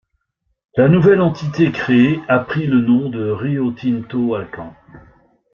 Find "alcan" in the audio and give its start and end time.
4.33-4.73